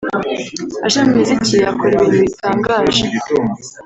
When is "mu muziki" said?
1.05-1.53